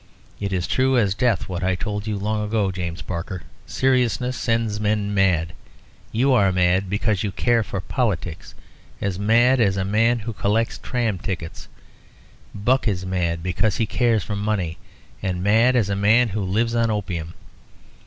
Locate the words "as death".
0.97-1.47